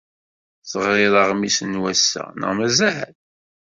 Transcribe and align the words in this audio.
Teɣriḍ 0.69 1.13
aɣmis 1.21 1.57
n 1.63 1.79
wass-a 1.81 2.23
neɣ 2.39 2.51
mazal? 2.57 3.13